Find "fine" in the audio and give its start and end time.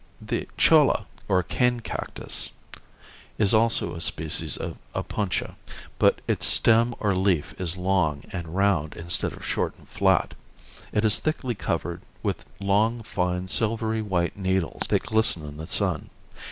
13.03-13.47